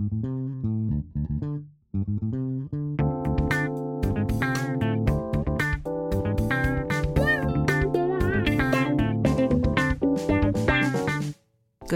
[0.00, 0.06] 各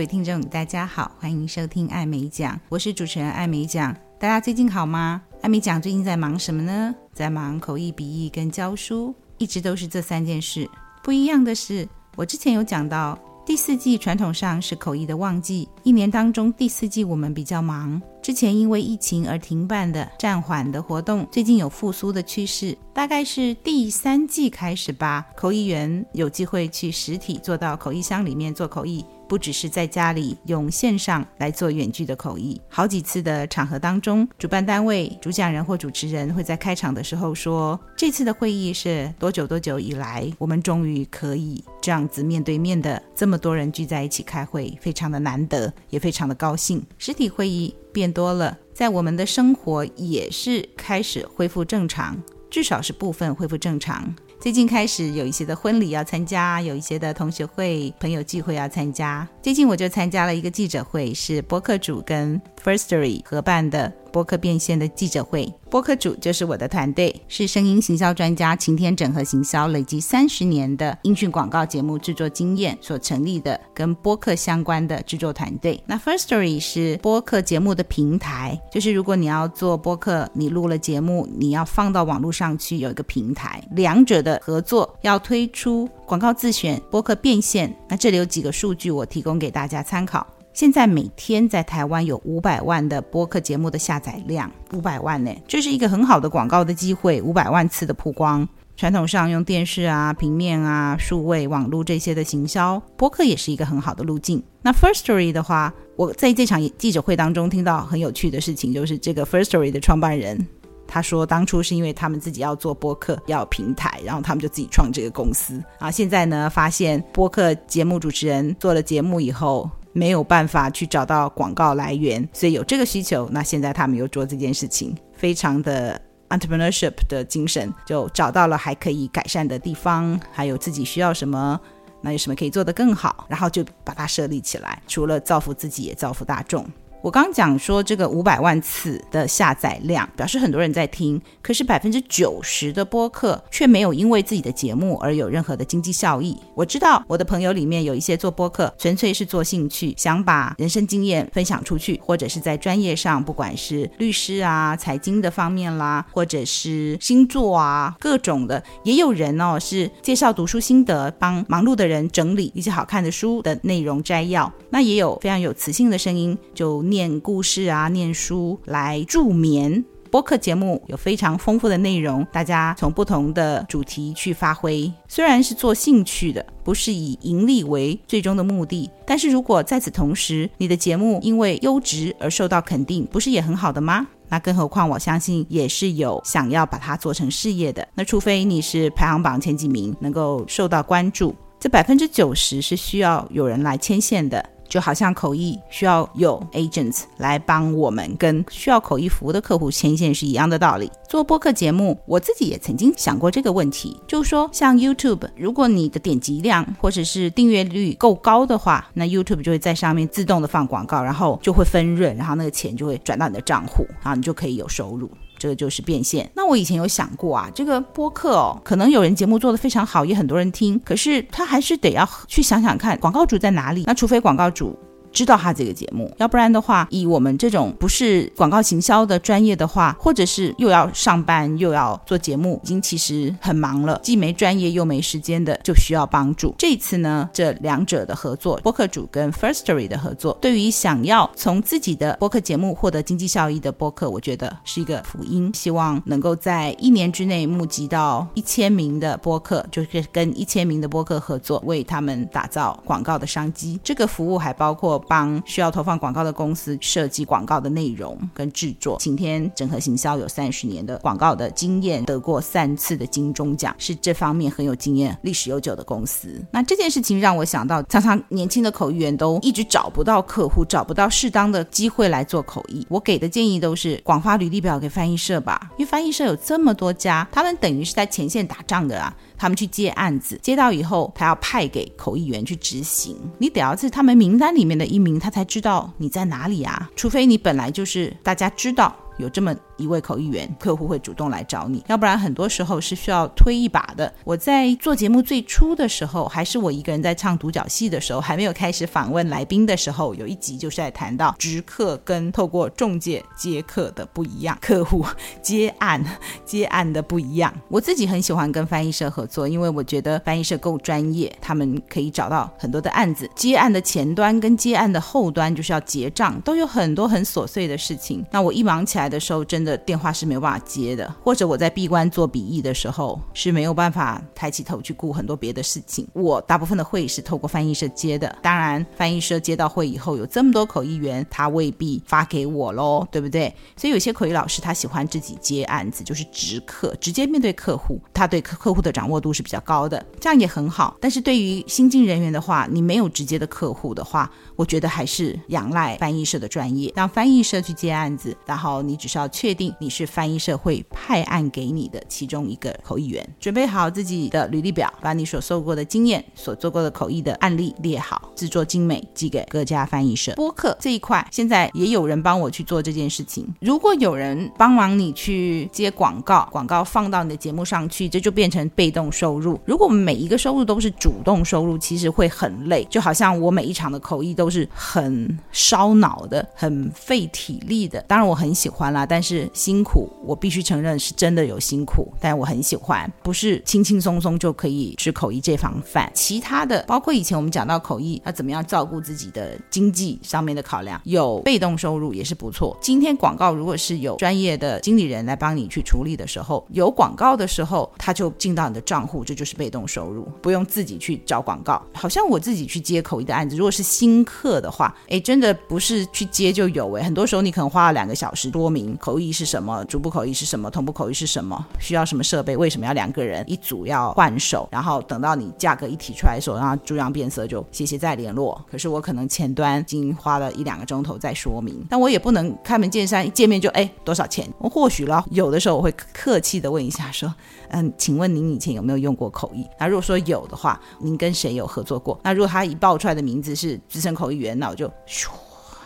[0.01, 3.97] 位听众，大家好，欢迎收听艾美讲，我是主持人艾美讲。
[4.21, 5.23] 大家最近好吗？
[5.41, 6.95] 艾美讲最近在忙什么呢？
[7.15, 10.69] 在忙口译、笔译跟教书，一直都是这三件事。
[11.03, 18.01] 不一样的是，我之前有讲到，第四季传统上是口译的旺季，一年当中第四季我们比较忙。
[18.23, 22.77] 之前因为疫情而停办的、暂缓的活动，最近有复苏的趋势。
[22.95, 32.61] 大概是第三季开始吧，口译员有机会去实体做到口译箱里面做口译，不只是在家里用线上来做远距的口译。
[32.69, 46.85] 好几次的场合当中，主办单位、主讲人或主持人会在开场的时候说：“这次的会议是多久多久以来，我们终于可以这样子面对面的这么多人聚在一起开会，非常的难得，也非常的高兴。
[46.99, 52.21] 实体会议变多了，在我们的生活也是开始恢复正常。”
[52.55, 54.15] 至少是部分恢复正常。
[54.39, 59.29] 最近开始有一些的婚礼要参加，有一些的同学会、朋友聚会要参加。
[59.43, 63.93] 最近我就参加了一个记者会，是播客主跟 Firstory 合办的。
[64.15, 75.83] 播客变现的记者会，播客主就是我的团队，是声音行销专家晴天整合行销，累积三十年的音讯广告节目制作经验所成立的跟播客相关的制作团队。
[75.85, 87.77] 那 Firstory 是播客节目的平台，就是如果你要做播客，你录了节目，你要放到网络上去，有一个平台，两者的合作要推出广告自选、播客变现。
[87.89, 90.25] 那这里有几个数据，我提供给大家参考。
[90.55, 98.49] 现在每天在台湾有五百万的播客节目的下载量，五百万呢，这是一个很好的广告的机会，五百万次的曝光。
[98.77, 104.41] 传统上用电视啊、平面啊、数位网络这些的行销，播客也是一个很好的路径。
[104.63, 110.39] 那 Firstory 的话，我在这场记者会当中听到很有趣的事情，就是这个 Firstory 的创办人
[110.87, 115.91] 他说，当初是因为他们自己要做播客，要平台，然后他们就自己创这个公司啊。
[115.91, 119.69] 现在呢，发现播客节目主持人做了节目以后。
[119.95, 123.27] 没有办法去找到广告来源，所以有这个需求。
[123.33, 131.59] 那现在他们又做这件事情，非常的 entrepreneurship 的精神，就找到了还可以改善的地方，还有自己需要什么，
[132.03, 134.83] 那有什么可以做得更好，然后就把它设立起来。
[134.89, 136.67] 除了造福自己，也造福大众。
[137.05, 146.35] 我刚讲说这个五百万次的下载量，表示很多人在听，可是百分之九十的播客却没有因为自己的节目而有任何的经济效益。
[146.55, 164.51] 我知道我的朋友里面有一些做播客，纯粹是做兴趣，想把人生经验分享出去，或者是在专业上，不管是律师啊、财经的方面啦，或者是星座啊，各种的，也有人哦是介绍读书心得，帮忙碌的人整理一些好看的书的内容摘要。
[164.71, 166.83] 那也有非常有磁性的声音，就。
[166.95, 169.85] 念故事啊，念书来助眠。
[170.13, 174.89] 播客节目有非常丰富的内容，大家从不同的主题去发挥。
[175.09, 184.07] 虽然是做兴趣的，不是以盈利为最终的目的，但是如果在此同时，你的节目因为优质而受到肯定，不是也很好的吗？
[184.29, 187.85] 那更何况，我相信也是有想要把它做成事业的。
[187.97, 194.54] 那除非你是排行榜前几名，能够受到关注，这百分之九十是需要有人来牵线的。
[194.69, 200.91] 就好像口译需要有 agents 来帮我们跟需要口译服务的客户牵线是一样的道理。
[201.09, 215.09] 做播客节目，我自己也曾经想过这个问题，就是说，像 YouTube，如果你的点击量或者是订阅率够高的话，那 YouTube 就会在上面自动的放广告，然后就会分润，然后那个钱就会转到你的账户，然后你就可以有收入。
[215.39, 216.31] 这个就是变现。
[216.35, 223.85] 那我以前有想过啊，这个播客哦，可能有人节目做得非常好，也很多人听，可是他还是得要去想想看广告主在哪里。
[223.87, 224.79] 那除非广告主。
[225.15, 236.53] 知道他这个节目，要不然的话，以我们这种不是广告行销的专业的话，或者是又要上班又要做节目，已经其实很忙了，既没专业又没时间的，就需要帮助。
[236.59, 245.53] 这次呢，这两者的合作，播客主跟 Firstory 的合作，对于想要从自己的播客节目获得经济效益的播客，我觉得是一个福音。
[245.55, 253.79] 希望能够在一年之内募集到一千名的播客，就是跟一千名的播客合作，为他们打造广告的商机。
[253.85, 255.04] 这个服务还包括。
[255.09, 258.99] 帮需要投放广告的公司设计广告的内容跟制作。
[258.99, 266.43] 晴天整合行销有三十年的广告的经验，得过三次的金钟奖，是这方面很有经验、历史悠久的公司。
[266.51, 272.87] 那这件事情让我想到，常常年轻的口译员都一直找不到客户，找不到适当的机会来做口译。
[272.89, 279.15] 我给的建议都是广发履历表给翻译社吧，因为翻译社有这么多家，他们等于是在前线打仗的啊。
[279.37, 288.95] 他们去接案子，接到以后，他要派给口译员去执行，你得要是他们名单里面的一名，他才知道你在哪里啊，除非你本来就是大家知道。
[289.19, 294.13] 有这么一位口译员，客户会主动来找你，要不然很多时候是需要推一把的。
[294.25, 305.05] 我在做节目最初的时候，还是我一个人在唱独角戏的时候，还没有开始访问来宾的时候，有一集就是在谈到直客跟透过中介接客的不一样，客户
[305.41, 306.05] 接案
[306.45, 307.55] 接案的不一样。
[307.69, 313.31] 我自己很喜欢跟翻译社合作，因为我觉得翻译社够专业，他们可以找到很多的案子。
[313.37, 318.25] 接案的前端跟接案的后端就是要结账，都有很多很琐碎的事情。
[318.33, 319.04] 那我一忙起来。
[319.05, 326.09] 来的时候，真的电话是没办法接的，或者我在闭关做笔译的时候是没有办法抬起头去顾很多别的事情。
[326.15, 333.55] 我大部分的会是透过翻译社接的，当然翻译社接到会以后，有这么多口译员，他未必发给我喽，对不对？
[333.77, 340.97] 所以有些口译老师他喜欢自己接案子，就是直客，直接面对客户，他对客客户的掌握度是比较高的，这样也很好。
[340.99, 348.94] 但是对于新进人员的话，你没有直接的客户的话，我觉得还是仰赖翻译社的专业，让翻译社去接案子，然后你。
[348.95, 360.33] 你只需要确定你是翻译社会派案给你的其中一个口译员，准备好自己的履历表，把你所受过的经验、所做过的口译的案例列好，制作精美寄给各家翻译社。
[360.37, 363.53] 播客这一块现在也有人帮我去做这件事情。
[363.61, 369.59] 如果有人帮忙你去接广告，广告放到你的节目上去，这就变成被动收入。
[369.65, 378.01] 如果每一个收入都是主动收入，其实会很累，就好像我每一场的口译都是很烧脑的、很费体力的。
[378.03, 378.84] 当然我很喜欢。
[378.85, 386.11] 完了，但是辛苦，我必须承认是真的有辛苦，但我很喜欢，不是轻轻松松就可以吃口译这房饭。
[386.13, 392.77] 其他的，包括以前我们讲到口译，要怎么样照顾自己的经济上面的考量，有被动收入也是不错。
[392.83, 401.83] 今天广告如果是有专业的经理人来帮你去处理的时候，有广告的时候，他就进到你的账户，这就是被动收入，不用自己去找广告。
[401.95, 408.74] 好像我自己去接口译的案子，如果是新客的话，哎，真的不是去接就有哎，很多时候你可能花了两个小时多。
[408.75, 409.85] 名口译是什么？
[409.85, 410.69] 逐步口译是什么？
[410.69, 411.65] 同步口译是什么？
[411.79, 412.57] 需要什么设备？
[412.57, 414.69] 为什么要两个人一组要换手？
[414.73, 418.61] 然后等到你价格一提出来的时候，然后猪羊变色就谢谢再联络。
[418.69, 424.53] 可是我可能前端已经花了一两个钟头在说明，但我也不能开门见山一见面就哎多少钱？
[424.59, 427.33] 我或许了，有的时候我会客气的问一下说，
[427.69, 429.65] 嗯，请问您以前有没有用过口译？
[429.79, 432.19] 那如果说有的话，您跟谁有合作过？
[432.25, 435.29] 那如果他一报出来的名字是资深口译员，那我就咻。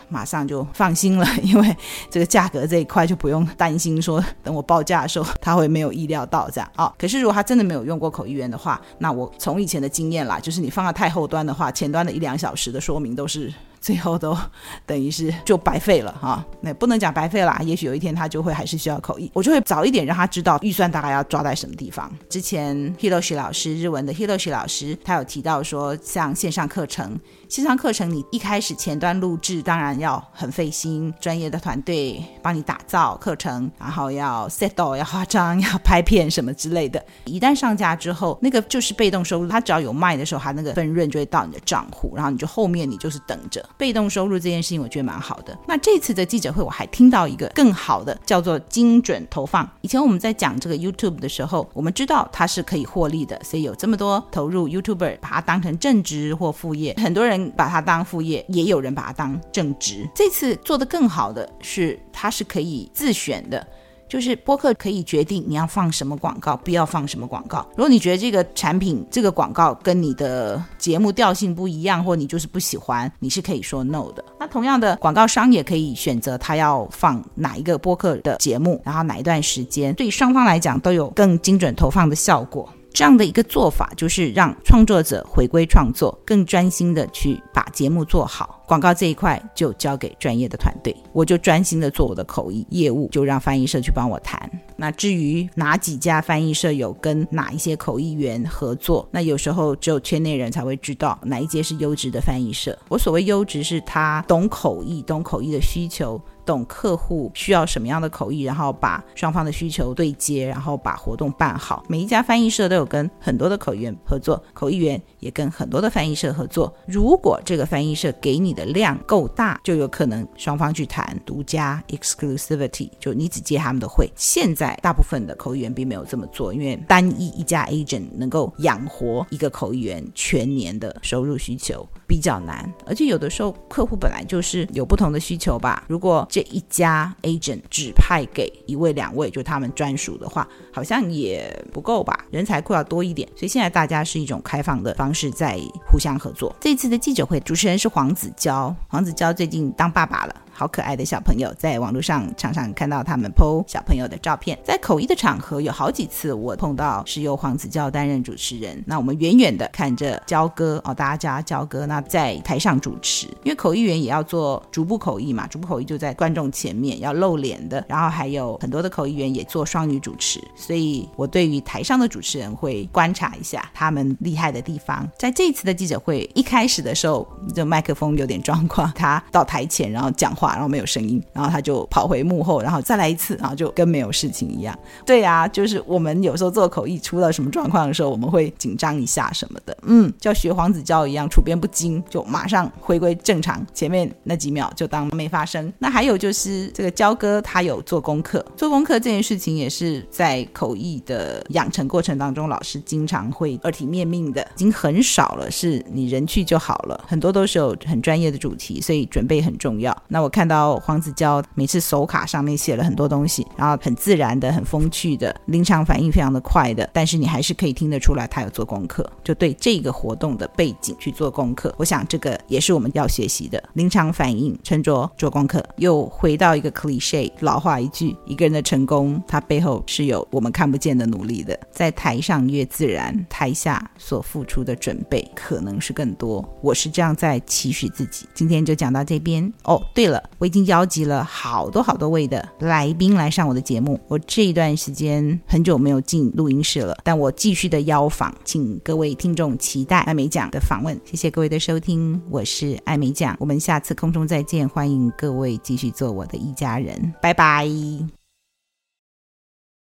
[0.09, 1.77] 马上就放心了， 因为
[2.11, 6.95] 这个价格这一块就不用担心说，等我报价的时候他会没有意料到这样啊、哦。
[6.99, 13.53] 可是如果他真的没有用过口译员的话，那我从以前的经验啦，就是你放到太后端的话，前端的一两小时的说明都是。
[13.89, 14.37] 最后都
[14.85, 22.13] 等于是就白费了哈，那不能讲白费啦，也许有一天他就会还是需要口译，我就会早一点让他知道预算大概要抓在什么地方。
[22.29, 27.19] 之前 Hiroshi 老师日文的 Hiroshi 老师，他有提到说，像线上课程，
[27.49, 37.03] 线上课程你一开始前端录制当然要很费心，专业的团队帮你打造课程，然后要 set 要化妆要拍片什么之类的。
[37.25, 43.67] 一旦上架之后，那个就是被动收入，他只要有卖的时候，他那个分润就会到你的账户，然后你就后面你就是等着。
[43.79, 45.57] 被动收入这件事情，我觉得蛮好的。
[45.67, 49.67] 那这次的记者会，我还听到一个更好的，叫做精准投放。
[49.81, 56.95] 以前我们在讲这个 YouTube 的时候，我们知道它是可以获利的，所以有这么多投入 YouTuber，把它当成正职或副业。
[56.99, 60.09] 很多人把它当副业，也有人把它当正职。
[60.13, 63.65] 这次做得更好的是，它是可以自选的。
[64.09, 67.67] 就是播客可以决定你要放什么广告，不要放什么广告。
[67.77, 74.25] 如果你觉得这个产品这个广告跟你的节目调性不一样，或你就是不喜欢，你是可以说 no 的。
[74.41, 82.69] 那同样的，广告商也可以选择他要放哪一个播客的节目，然后哪一段时间，对双方来讲都有更精准投放的效果。
[82.91, 88.58] 这样的一个做法，就是让创作者回归创作，更专心的去把节目做好。
[88.69, 94.39] 广告这一块就交给专业的团队，我就专心的做我的口译业务，就让翻译社去帮我谈。
[94.77, 102.79] 那至于哪几家翻译社有跟哪一些口译员合作，那有时候只有圈内人才会知道哪一些是优质的翻译社。
[102.91, 106.21] 我所谓优质，是他懂口译，懂口译的需求。
[106.45, 111.85] 懂客户需要什么样的口译，然后把双方的需求对接，然后把活动办好。
[111.89, 116.75] 每一家翻译社都有跟很多的口译员合作，口译员也跟很多的翻译社合作。
[116.87, 124.11] 如果这个翻译社给你的量够大，就有可能双方去谈独家 exclusivity，就你只接他们的会。
[124.17, 135.85] 现在大部分的口译员并没有这么做，因为单一一家 agent 能够养活一个口译员全年的收入需求比较难，而且有的时候客户本来就是有不同的需求吧。
[135.89, 143.29] 如果这一家 agent 只派给一位两位，就他们专属的话，好像也不够吧，人才库要多一点。
[143.37, 146.55] 所以现在大家是一种开放的方式在互相合作。
[146.61, 148.48] 这次的记者会主持人是黄子佼，
[148.89, 150.35] 黄子佼最近当爸爸了。
[150.59, 154.59] 好可爱的小朋友，在网络上常常看到他们 po 小朋友的照片。
[154.65, 158.83] 在口译的场合，有好几次我碰到是由黄子佼担任主持人。
[158.85, 161.87] 那我们远远的看着佼哥哦，大家叫他佼哥。
[161.87, 167.85] 那在台上主持，因为口译员也要做逐步口译嘛，逐步口译就在观众前面要露脸的。
[167.87, 175.09] 然后还有很多的口译员也做双语主持，所以我对于台上的主持人会观察一下他们厉害的地方。
[175.17, 177.25] 在这一次的记者会一开始的时候，
[177.55, 180.48] 就麦克风有点状况，他到台前然后讲话。
[180.55, 184.77] 然后没有声音，然后他就跑回幕后，然后再来一次，然后就跟没有事情一样。
[185.05, 189.77] 对呀、啊，就是我们有时候做口译出了什么状况的时候，我们会紧张一下什么的。
[189.83, 193.65] 嗯，就学黄子佼一样，处变不惊，就马上回归正常。
[193.75, 195.73] 前面那几秒就当没发生。
[195.79, 204.43] 那还有就是这个焦哥他有做功课，做功课这件事情也是在口译的养成过程当中，老师经常会耳提面命的。
[204.43, 209.97] 已经很少了，是你人去就好了，很多都是有很专业的主题，所以准备很重要。
[210.09, 210.38] 那我看。
[210.39, 221.75] 看到黄子佼每次手卡上面写了很多东西，然后很自然的、很风趣的，临场反应非常的快的，但是你还是可以听得出来他有做功课，就对这个活动的背景去做功课。
[221.77, 225.61] 我想这个也是我们要学习的，临场反应，沉着做功课。
[225.79, 231.59] 又回到一个 cliche 老话一句，一个人的成功，他背后是有我们看不见的努力的。
[231.73, 236.49] 在台上越自然，台下所付出的准备可能是更多。
[236.63, 238.29] 我是这样在期许自己。
[238.35, 239.53] 今天就讲到这边。
[239.65, 240.23] 哦，对了。
[240.37, 243.99] 我已经邀集了好多好多位的来宾来上我的节目。
[244.09, 250.99] 我这一段时间很久没有进录音室了，但我继续的邀访，请各位听众期待艾美奖的访问。
[251.05, 258.18] 谢谢各位的收听，我是艾美奖，我们下次空中再见，欢迎各位继续做我的一家人，拜拜。